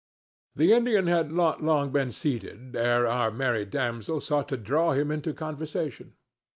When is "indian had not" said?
0.73-1.61